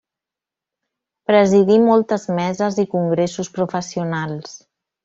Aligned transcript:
Presidí 1.31 1.77
moltes 1.89 2.27
meses 2.41 2.83
i 2.87 2.89
congressos 2.99 3.55
professionals. 3.61 4.61